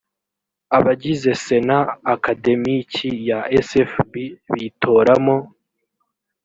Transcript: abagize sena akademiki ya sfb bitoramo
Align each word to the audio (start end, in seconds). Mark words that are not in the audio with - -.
abagize 0.77 1.31
sena 1.43 1.77
akademiki 2.13 3.09
ya 3.29 3.39
sfb 3.67 4.13
bitoramo 4.53 5.37